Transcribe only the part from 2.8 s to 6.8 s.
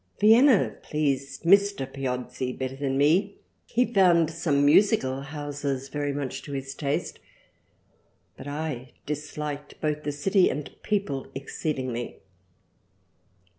me, he found some musical Houses very much to his